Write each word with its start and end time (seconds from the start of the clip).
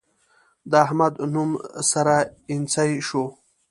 د 0.69 0.71
احمد 0.85 1.13
نوم 1.33 1.51
سره 1.91 2.15
اينڅۍ 2.51 2.91
شو. 3.07 3.25